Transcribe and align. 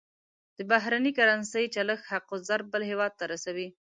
د 0.57 0.59
بهرنۍ 0.71 1.11
کرنسۍ 1.19 1.65
چلښت 1.75 2.05
حق 2.11 2.27
الضرب 2.35 2.65
بل 2.73 2.81
هېواد 2.91 3.11
ته 3.19 3.25
رسوي. 3.33 3.67